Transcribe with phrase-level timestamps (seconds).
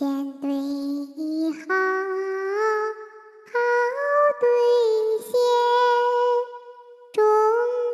[0.00, 0.08] 前
[0.40, 1.74] 对好，
[3.44, 3.52] 好
[4.40, 4.48] 对
[5.20, 5.28] 先，
[7.12, 7.22] 中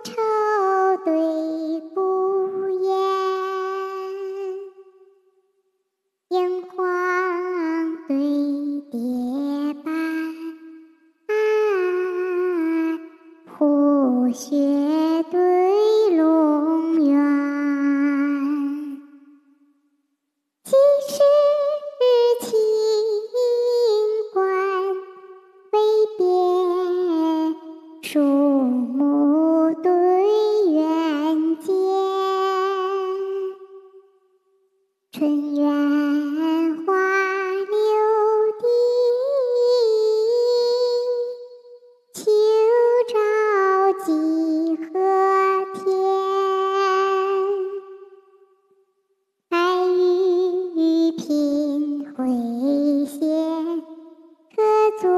[0.05, 0.13] 丑
[1.05, 1.11] 对
[1.93, 1.99] 不
[2.79, 2.95] 言，
[6.29, 6.87] 炎黄
[8.07, 8.15] 对
[8.93, 8.95] 蝶
[9.83, 9.91] 斑，
[13.59, 14.47] 虎穴
[35.19, 35.65] 春园
[36.85, 36.93] 花
[37.55, 37.73] 柳
[38.61, 38.65] 地，
[42.13, 42.21] 秋
[43.09, 43.17] 朝
[44.05, 44.13] 集
[44.77, 44.85] 和
[45.73, 45.89] 田，
[49.49, 49.57] 白
[50.77, 50.77] 玉
[51.13, 51.25] 品
[52.15, 52.21] 会
[53.07, 53.17] 仙，
[54.55, 54.61] 可
[55.01, 55.09] 作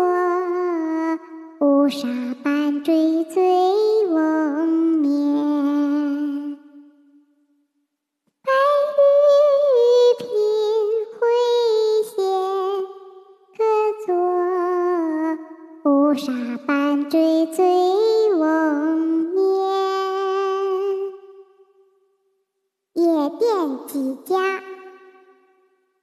[1.58, 2.00] 巫山
[16.18, 16.32] 沙
[16.66, 17.64] 伴醉醉
[18.34, 19.44] 翁眠。
[22.94, 24.60] 夜店几家，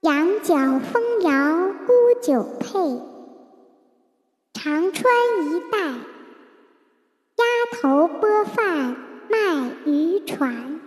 [0.00, 2.78] 羊角风摇沽酒配。
[4.54, 5.04] 长川
[5.44, 5.78] 一带，
[7.36, 8.96] 鸭头拨饭
[9.28, 10.80] 卖渔船。